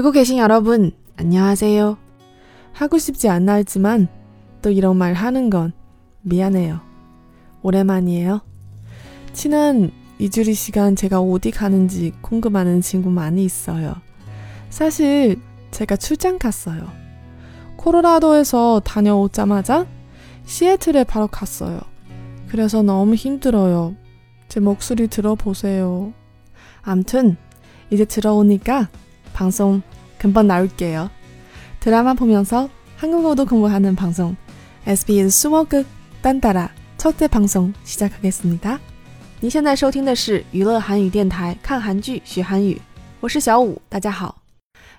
[0.00, 1.98] 듣고 계신 여러분, 안녕하세요.
[2.72, 4.08] 하고 싶지 않나 했지만
[4.62, 5.74] 또 이런 말 하는 건
[6.22, 6.80] 미안해요.
[7.60, 8.40] 오랜만이에요.
[9.34, 13.94] 지난 이주리 시간 제가 어디 가는지 궁금하는 친구 많이 있어요.
[14.70, 15.38] 사실
[15.70, 16.88] 제가 출장 갔어요.
[17.76, 19.86] 코로라도에서 다녀오자마자
[20.46, 21.78] 시애틀에 바로 갔어요.
[22.48, 23.96] 그래서 너무 힘들어요.
[24.48, 26.14] 제 목소리 들어보세요.
[26.80, 27.36] 암튼
[27.90, 28.88] 이제 들어오니까
[29.39, 29.81] 방송
[30.17, 31.09] 금방 나올게요.
[31.79, 34.35] 드라마 보면서 한국어도 공부하는 방송
[34.85, 35.85] SBS 수어극
[36.21, 38.79] 딴따라 첫째 방송 시작하겠습니다.
[39.41, 42.81] 您现在收听的是娱乐韩语电台，看韩剧学韩语，
[43.19, 44.41] 我是小五，大家好。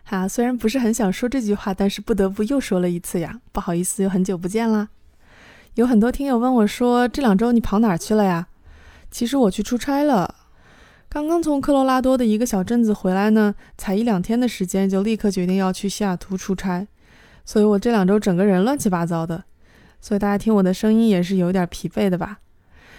[0.04, 4.88] 哈，虽然不是很想说这句话，但是不得不又说了一次呀，不好意思，又很久不见啦。
[5.74, 8.46] 有很多听友问我说，这两周你跑哪儿去了呀？
[9.10, 10.34] 其实我去出差了。
[11.13, 16.87] 刚刚从科罗拉多的一个小镇子回来呢，才一两天的时间，就立刻决定要去西雅图出差，
[17.43, 19.43] 所以我这两周整个人乱七八糟的，
[19.99, 22.39] 所以大家听我的声音也是有点疲惫的吧。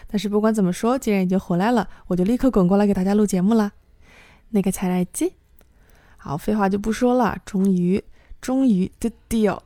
[0.06, 3.72] 但是不管怎么说，既然已经回来了，我就立刻滚过来给大家录节目啦。
[4.50, 5.32] 那个才来记，
[6.18, 8.04] 好，废话就不说了，终于，
[8.42, 9.58] 终于的 deal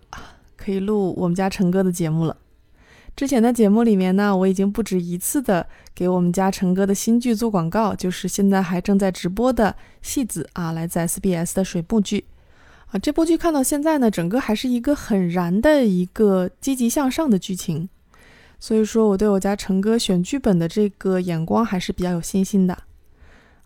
[0.57, 2.37] 可以录我们家陈哥的节目了。
[3.17, 9.71] 之前的节目里面呢，我已经不止一次的给我们家陈哥的新剧做广告，就是现在还正在直播的
[10.03, 12.27] 《戏子》啊，来自 SBS 的水部剧
[12.91, 12.99] 啊。
[12.99, 17.89] 这部剧看到现在呢，整个还是一个很燃的一个积极向上的剧情，
[18.61, 22.77] 所以说我对我家陈哥选剧本的这个眼光还是比较有信心的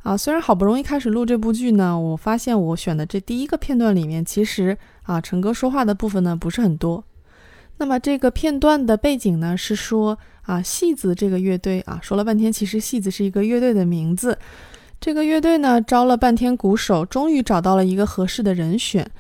[0.05, 0.17] 啊。
[0.17, 7.03] 虽然好不容易开始录这部剧呢，我发现我选的这第一个片段里面，其实啊，陈哥说话的部分呢不是很多。
[7.81, 14.39] 那么这个片段的背景呢，是说啊，戏子这个乐队啊，说了半天，其实戏子是一个乐队的名字。
[15.01, 19.11] 这个乐队呢，招了半天鼓手，终于找到了一个合适的人选。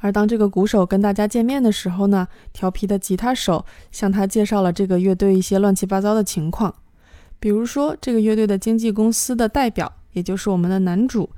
[0.00, 6.74] 而当这个鼓手跟大家见面的时候呢，调皮的吉他手向他介绍了这个乐队一些乱七八糟的情况，
[7.38, 11.30] 比如说这个乐队的经纪公司的代表，也就是我们的男主，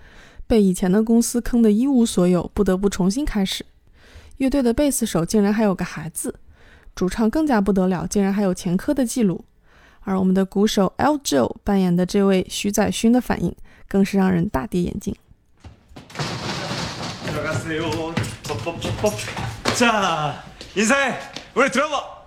[0.48, 3.64] 被以前的公司坑得一无所有，不得不重新开始。
[4.38, 6.34] 乐队的贝斯手竟然还有个孩子。
[6.95, 9.45] 主唱更加不得了，竟然还有前科的记录，
[10.01, 13.55] 而我们的鼓手 L Joe 扮演的这位徐载勋的反应，
[13.87, 15.15] 更是让人大跌眼镜。
[17.25, 18.13] 들어가세요
[19.75, 20.43] 자,
[20.75, 21.19] 인사해.
[21.53, 22.17] 우리 들어봐.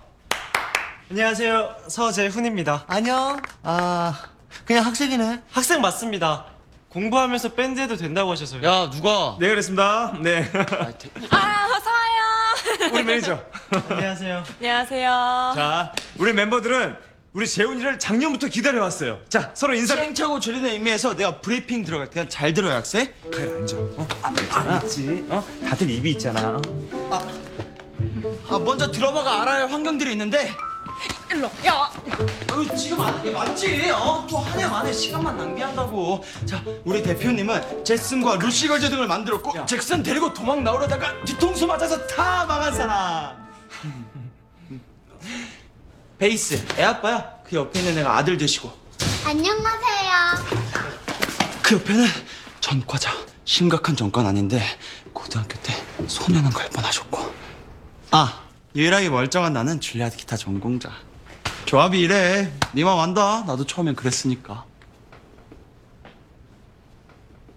[1.09, 1.75] 안녕하세요.
[1.87, 2.85] 서재훈입니다.
[2.87, 3.41] 안녕.
[3.63, 4.17] 아
[4.65, 5.41] 그냥 학생이네.
[5.51, 6.45] 학생 맞습니다.
[6.89, 8.63] 공부하면서 밴드 해도 된다고 하셔서요.
[8.63, 9.35] 야 누가?
[9.39, 10.13] 네, 그랬습니다.
[10.21, 10.49] 네.
[11.29, 12.91] 아, 어서 와요.
[12.93, 13.39] 우리 매니저.
[13.70, 14.44] 안녕하세요.
[14.60, 15.10] 안녕하세요.
[15.56, 16.96] 자, 우리 멤버들은
[17.32, 19.20] 우리 재훈이를 작년부터 기다려왔어요.
[19.28, 19.94] 자, 서로 인사.
[19.94, 22.12] 시행착오 줄이는 의미에서 내가 브리핑 들어갈게.
[22.12, 23.12] 그냥 잘 들어 학생.
[23.32, 23.76] 가요, 앉아.
[23.76, 24.08] 어?
[24.22, 25.26] 아, 있지.
[25.28, 25.44] 어?
[25.68, 26.60] 다들 입이 있잖아.
[28.48, 30.50] 아 먼저 들어봐가 알아야 환경들이 있는데.
[31.30, 31.50] 일로.
[31.66, 31.90] 야.
[32.52, 33.90] 어, 지금 하는 게 맞지?
[33.90, 34.26] 어?
[34.30, 36.24] 또한해 만에 시간만 낭비한다고.
[36.46, 42.46] 자, 우리 대표님은 제슨과 루시 걸즈 등을 만들었고 잭슨 데리고 도망 나오려다가 뒤통수 맞아서 다
[42.46, 43.45] 망한 사람.
[46.18, 47.36] 베이스, 애 아빠야.
[47.44, 48.72] 그 옆에 있는 애가 아들 되시고.
[49.24, 50.10] 안녕하세요.
[51.62, 52.06] 그 옆에는
[52.60, 53.12] 전과자.
[53.44, 54.62] 심각한 전과는 아닌데
[55.12, 55.72] 고등학교 때
[56.08, 57.32] 소년원 갈 뻔하셨고.
[58.10, 58.42] 아,
[58.74, 60.90] 유일하게 멀쩡한 나는 줄리아드 기타 전공자.
[61.66, 62.52] 조합이 이래.
[62.74, 63.44] 니맘 안다.
[63.46, 64.64] 나도 처음엔 그랬으니까.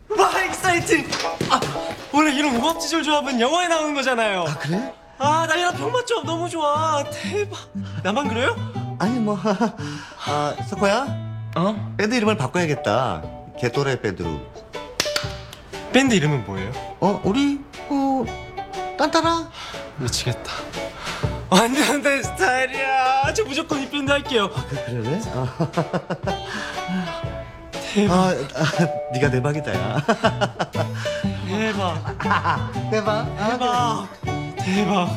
[0.10, 1.08] 와, 익사이팅!
[1.50, 1.60] 아,
[2.12, 4.46] 원래 이런 우박지졸 조합은 영화에 나오는 거잖아요.
[4.48, 4.94] 아, 그래?
[5.19, 7.03] 아, 나이랑 병맛 조합 너무 좋아.
[7.12, 7.59] 대박.
[8.03, 8.56] 나만 그래요?
[9.00, 9.38] 아니 뭐,
[10.25, 11.07] 아 석호야
[11.56, 11.94] 어?
[11.97, 13.22] 밴드 이름을 바꿔야겠다.
[13.59, 14.40] 개또래 밴드로.
[15.91, 16.72] 밴드 이름은 뭐예요?
[17.02, 17.59] 어 우리
[17.90, 18.25] 어
[18.97, 19.50] 딴따라.
[19.97, 20.52] 미치겠다.
[21.50, 23.33] 완전 내 스타일이야.
[23.33, 24.50] 저 무조건 이 밴드 할게요.
[24.86, 25.19] 그래?
[25.33, 25.48] 아,
[27.94, 28.13] 대박.
[28.13, 30.06] 아, 아 네가 대박이다 야.
[31.48, 32.18] 대박.
[32.92, 33.36] 대박.
[33.38, 34.07] 대박.
[34.75, 35.10] 대 박.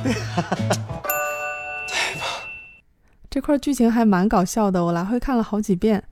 [3.30, 6.04] 这块剧情还蛮搞笑的，我来回看了好几遍。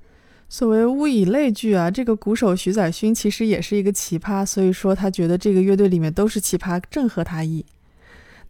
[0.49, 7.65] 所谓物以类聚啊，这个鼓手徐载勋其实也是一个奇葩，所以说他觉得这个乐队里面都是奇葩，正合他意。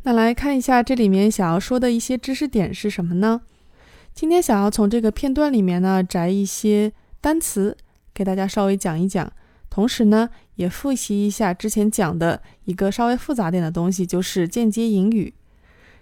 [0.02, 3.42] 那来看一下这里面想要说的一些知识点是什么呢？
[4.14, 7.76] 今天想要从这个片段里面呢摘一些单词
[8.14, 9.30] 给大家稍微讲一讲，
[9.80, 15.32] 同时呢，也复习一下之前讲的一个稍微复杂点的东西，就是间接引语。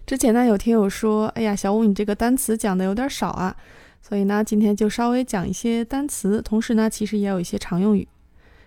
[0.04, 3.54] 之前呢，有听友说：“哎呀，小五，你这个单词讲的有点少啊。”
[4.02, 8.08] 所以呢，今天就稍微讲一些单词，同时呢，其实也有一些常用语。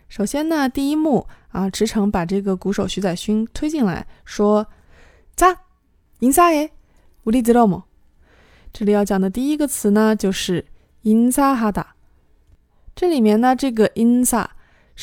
[0.08, 4.66] 首先呢，第一幕啊，池诚把这个鼓手徐载勋推进来，说
[5.36, 5.58] ：“咋，
[6.22, 6.70] 인사 해，
[7.26, 7.84] 우리들어 모。
[8.72, 10.64] ”这里要讲的第一个词呢，就是
[11.04, 11.88] “인사하다”。
[12.96, 14.50] 这里面呢，这个“인사”。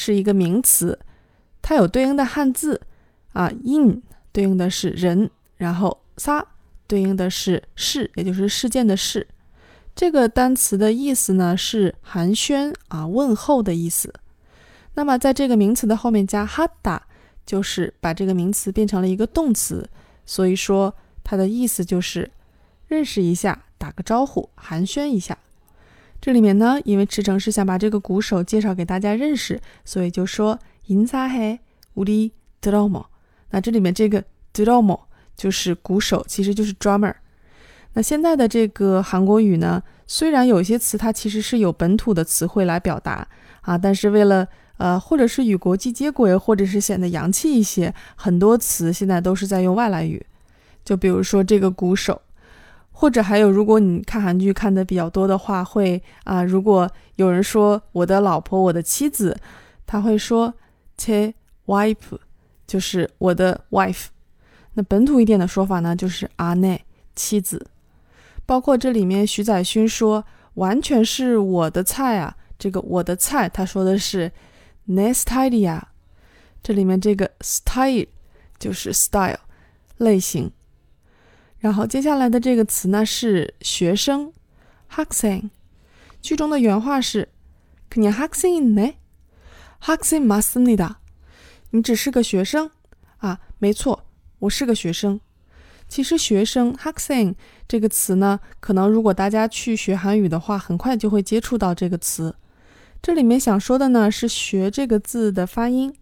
[0.01, 0.97] 是一个名词，
[1.61, 2.81] 它有对应的汉字
[3.33, 4.01] 啊，“in”
[4.31, 6.45] 对应的是人，然后 “sa”
[6.87, 9.27] 对应的是事，也就是事件的事。
[9.97, 14.15] 这个单词的意思呢是寒暄啊，问候的意思。
[14.95, 17.03] 那么在这个名词的后面加哈达，
[17.45, 19.91] 就是把这个名词变成了一个动词，
[20.25, 22.31] 所以说它的意思就是
[22.87, 25.37] 认识一下，打个招呼，寒暄一下。
[26.22, 33.06] 这里面呢，因为池诚是想把这个鼓手介绍给大家认识，所以就说인사해우리드러머。
[33.50, 34.24] 那这里面这个
[34.54, 35.00] drummer
[35.36, 37.14] 就是鼓手，其实就是 drummer。
[37.94, 43.28] 那现在的这个韩国语呢，虽然有些词它其实是有本土的词汇来表达
[43.62, 44.48] 啊，但是为了
[44.78, 50.26] 呃，或者是与国际接轨，或者是显得洋气一些，很多词现在都是在用外来语。
[50.84, 52.20] 就比如说这个鼓手，
[52.99, 59.39] 或者还有，如果你看韩剧看的比较多的话，会啊，如果有人说我的老婆、我的妻子，
[59.87, 60.53] 他会说
[60.97, 61.33] te
[61.67, 62.19] wife，
[62.67, 64.07] 就是我的 wife。
[64.75, 66.85] 那本土一点的说法呢，就是阿内
[67.15, 67.65] 妻子。
[68.45, 70.25] 包括这里面徐载勋说
[70.55, 74.33] 完全是我的菜啊，这个我的菜，他说的是。
[74.91, 75.83] Nestidea，
[76.63, 78.07] 这里面这个 style
[78.59, 79.37] 就是 style
[79.99, 80.51] 类型。
[81.60, 84.34] 然后接下来的这个词呢是学生，
[84.92, 85.50] haksen。
[86.22, 87.30] 剧中的原话是
[87.90, 88.96] 그냥학생이네
[89.82, 90.96] 학생맞습니다
[91.72, 92.70] 你只是个学生
[93.18, 93.40] 啊？
[93.60, 94.06] 没错，
[94.40, 95.20] 我是个学生。
[95.90, 97.36] 其实学生 haksen
[97.68, 102.36] 这个词呢，可能如果大家去学韩语的话，很快就会接触到这个词。
[103.02, 105.94] 这里面想说的呢是“学”这个字的发音。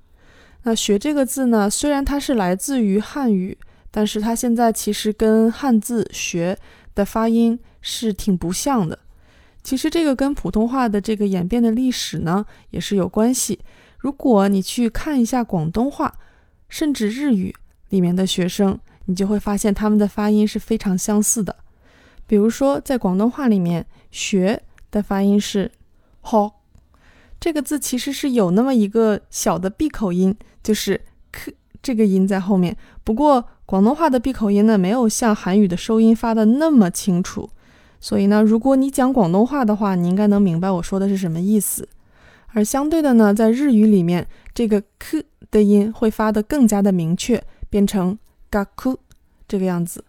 [0.64, 3.58] 那“学”这个字呢，虽然它是来自于汉语，
[3.97, 6.55] 但是它现在其实跟汉字“学”
[6.95, 8.99] 的发音是挺不像的。
[9.63, 13.59] 其实这个跟普通话的这个演变的历史呢也是有关系。
[13.97, 16.13] 如果你去看一下广东话，
[16.69, 17.57] 甚至日语
[17.89, 21.57] 里面的学生，你就会发现他们的发音是非常相似的。
[22.27, 24.63] 比如说，在广东话里面，“学”
[24.93, 25.73] 的发音是
[26.21, 26.61] “好”。
[27.41, 31.01] 这个字其实是有那么一个小的闭口音，就是
[31.33, 32.77] k 这个音在后面。
[33.03, 37.51] 不过广东话的闭口音呢，没有像韩语的收音发的那么清楚。
[38.01, 41.89] 所以呢，如果你讲广东话的话，你应该能明白我说的是什么意思。
[42.55, 48.19] 而相对的呢，在日语里面，这个 k 的音会发得更加的明确，变成
[48.51, 48.97] gaku
[49.47, 50.05] 这个样子。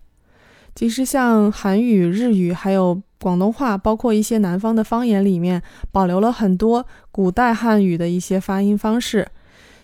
[0.75, 3.01] 其实像韩语、日语还有。
[3.19, 5.59] 广东话包括一些南方的方言里面
[5.91, 9.27] 保留了很多古代汉语的一些发音方式，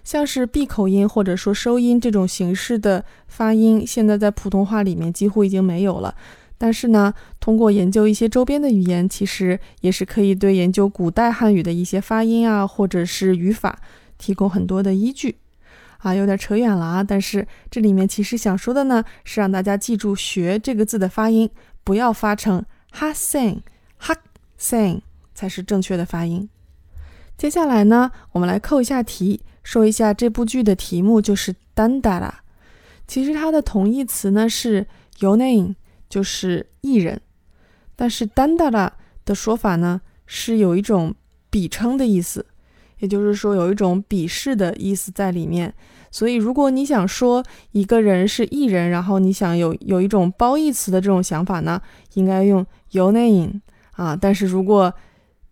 [0.04, 6.14] 像是闭口音或者说收音这种形式的发音，现在在普通话里面几乎已经没有了。
[6.58, 13.78] 但是呢，通过研究一些周边的语言，其实也是可以对研究古代汉语的一些发音啊，或者是语法
[14.18, 15.38] 提供很多的依据。
[15.98, 17.02] 啊，有点扯远了啊！
[17.02, 21.50] 但是这里面其实想说的呢，是让大家记住“学”这个字的发音，
[21.82, 22.62] 不要发成。
[22.92, 23.60] 哈 sing
[23.98, 24.14] 哈
[24.60, 25.00] sing
[25.34, 26.50] 才是正确的发音。
[27.38, 32.42] 接下来呢，我们来扣一下题，说一下这部剧的题目就是丹达拉。
[33.08, 34.86] 其实它的同义词呢是
[35.20, 35.76] your name，
[36.10, 37.20] 就是艺人。
[37.96, 38.94] 但是丹达拉
[39.26, 41.16] 的说法呢是有一种
[41.50, 42.46] 比称的意思，
[43.00, 45.74] 也就是说有一种鄙视的意思在里面。
[46.12, 51.82] 所以如果你想说一个人是艺人，然后你想有有一种褒义词的这种想法呢，
[52.14, 52.66] 应该用。
[52.94, 53.60] 有 name
[53.94, 54.94] 啊，但是如果，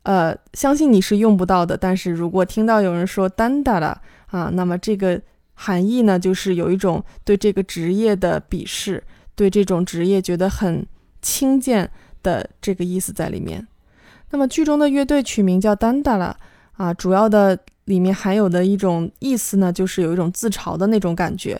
[0.03, 1.77] 呃，相信你是用不到的。
[1.77, 5.21] 但是如果听到有人说丹达了啊，那么这个
[5.53, 9.03] 含义呢，就是有一种对这个职业的鄙视，
[9.35, 10.85] 对这种职业觉得很
[11.21, 11.89] 轻贱
[12.23, 13.67] 的这个意思在里面。
[14.31, 16.35] 那么剧中的乐队取名叫丹达了
[16.77, 21.59] 啊，主要的里面含有的一种意思呢，就是有一种自嘲的那种感觉。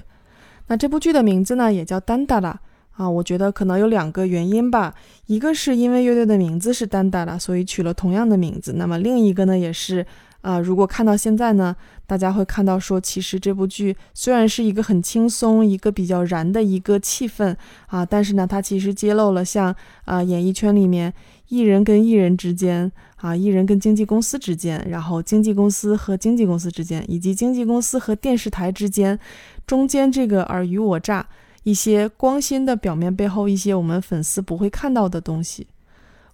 [0.68, 2.60] 那这部剧的名字呢，也叫丹达了。
[2.92, 4.94] 啊，我觉得可能有两个原因吧。
[5.26, 8.74] 一个是因为乐队的名字是丹达拉，所以取了同样的名字。
[8.74, 10.06] 那么另一个呢，也是
[10.42, 17.56] 啊，如果看到现在呢，大家会看到说，其实这部剧虽然是一个很轻松、一个比较燃的一个气氛
[17.88, 19.74] 啊，但是呢，它其实揭露了像
[20.06, 21.14] 啊，演艺圈里面
[21.48, 29.18] 艺人跟艺人之间啊，艺人跟经纪公司之间，然后经纪公司和经纪公司之间，以及经纪公司和电视台之间，
[29.66, 31.26] 中间这个尔虞我诈。
[31.64, 35.68] 一些光鲜的表面背后，一些我们粉丝不会看到的东西。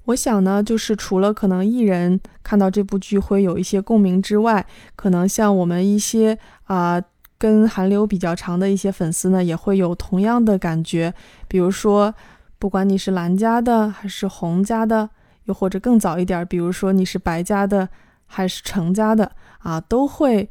[0.06, 4.66] 我想呢，就是除了可能艺人看到这部剧会有一些共鸣之外，
[4.96, 7.02] 可能像我们一些啊、
[7.38, 11.14] 跟韩流比较长的一些粉丝呢，也会有同样的感觉。
[11.50, 12.16] 比如说，
[12.58, 15.10] 不管你是蓝家的还是红家的，
[15.44, 17.90] 又或者更早一点，比如说你是白家的
[18.26, 19.30] 还是成家的
[19.60, 20.50] 啊，都会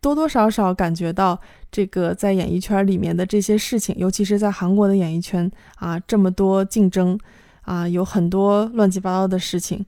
[0.00, 1.40] 多多少少感觉到
[1.72, 7.18] 这个在演艺圈里面的这些事情，尤其是在韩国的演艺圈啊，这么多竞争
[7.62, 9.84] 啊，有很多乱七八糟的事情。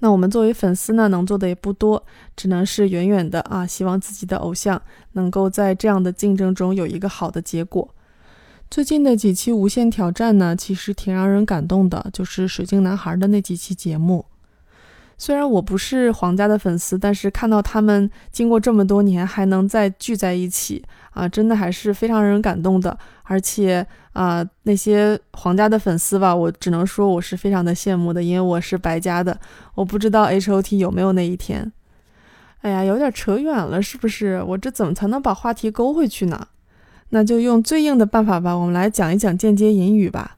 [0.00, 2.04] 那我们作为粉丝呢，能做的也不多，
[2.36, 4.80] 只能是远远的啊，希望自己的偶像
[5.12, 7.88] 能够在这样的竞争中有一个好的结果。
[8.70, 14.26] 最近的几期《无限挑战》呢，其实挺让人感动的，就是水晶男孩的那几期节目。
[15.18, 22.96] 虽然我不是皇家的粉丝，但是看到他们经过这么多年还能再聚在一起啊，真的还是非常让人感动的。
[23.22, 29.38] 而且啊，那些皇家的粉丝吧，我只能说我是非常的羡慕的，因为我是白家的，
[29.74, 31.72] 我不知道 H O T 有没有那一天。
[32.60, 34.42] 哎呀，有点扯远了，是不是？
[34.42, 36.48] 我这怎么才能把话题勾回去呢？
[37.10, 40.36] 那就用最硬的办法吧，我们来讲一讲间接引语吧。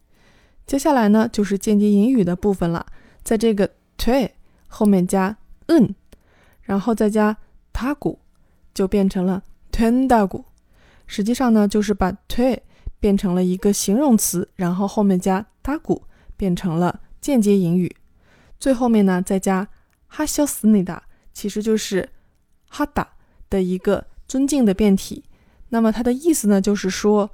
[0.65, 2.85] 接下来呢，就是间接引语的部分了，
[3.23, 4.35] 在这个对
[4.67, 5.93] 后面加嗯，
[6.61, 7.37] 然后再加
[7.71, 8.19] 他鼓，
[8.73, 10.43] 就变成了 t e n d a 鼓。
[11.07, 12.63] 实际上呢，就是把对
[12.99, 16.03] 变成了一个形容词，然后后面加他鼓，
[16.35, 17.95] 变成了间接引语。
[18.59, 19.67] 最后面呢，再加
[20.07, 22.09] 哈笑斯内达，其实就是
[22.69, 23.07] 哈达
[23.49, 25.23] 的一个尊敬的变体。
[25.69, 27.29] 那么它的意思呢，就是说，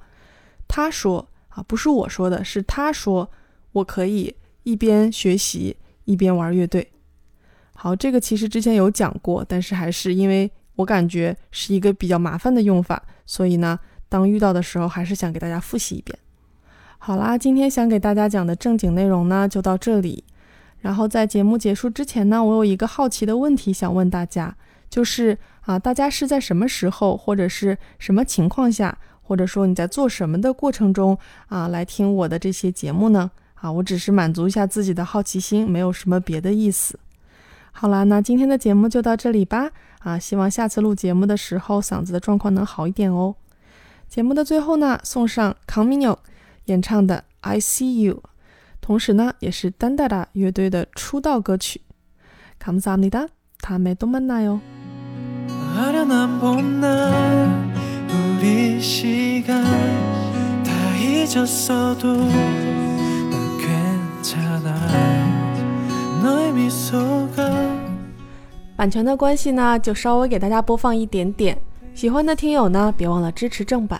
[0.66, 3.30] 他说啊，不是我说的，是他说，
[3.72, 6.90] 我可以一边学习一边玩乐队。
[7.74, 16.18] 好，这个其实之前有讲过，但是还是因为我感觉是一个比较麻烦的用法，所以呢，当遇到的时候，还是想给大家复习一遍。
[16.98, 20.24] 好啦，今天想给大家讲的正经内容呢，就到这里。
[20.78, 24.56] 然后在节目结束之前呢，我有一个好奇的问题想问大家，
[24.88, 33.29] 就是啊，大家是在什么时候或者是什么情况下，或者说你在做什么的过程中啊，来听我的这些节目呢？
[33.55, 36.99] 啊，我只是满足一下自己的好奇心，没有什么别的意思。
[37.71, 39.71] 好啦，那今天的节目就到这里吧。
[39.99, 43.35] 啊，希望下次录节目的时候嗓子的状况能好一点哦。
[44.07, 46.17] 节目的最后呢，送上康米纽
[46.65, 48.19] 演唱的《I See You》，
[48.79, 51.81] 同时呢，也是丹达达乐队的出道歌曲。
[52.59, 54.70] 감사합니다，다음에또만나요。
[55.81, 57.73] 아련한 봄날
[58.09, 59.63] 우리 시간
[60.63, 64.73] 다 잊었어도 난 괜찮아
[66.23, 67.77] 너의 미소가
[68.75, 71.57] 版权的关系呢，就稍微给大家播放一点点。
[71.95, 73.99] 喜欢的听友呢，别忘了支持正版。